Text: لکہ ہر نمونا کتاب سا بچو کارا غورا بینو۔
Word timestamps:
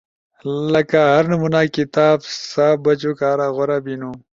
لکہ 0.73 0.99
ہر 1.13 1.23
نمونا 1.31 1.61
کتاب 1.75 2.17
سا 2.49 2.67
بچو 2.83 3.11
کارا 3.19 3.47
غورا 3.55 3.77
بینو۔ 3.85 4.11